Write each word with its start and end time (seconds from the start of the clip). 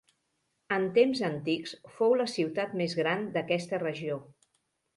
En 0.77 0.87
temps 0.95 1.21
antics 1.27 1.75
fou 1.99 2.17
la 2.23 2.27
ciutat 2.37 2.75
més 2.81 2.99
gran 3.03 3.25
d'aquesta 3.37 3.83
regió. 3.87 4.21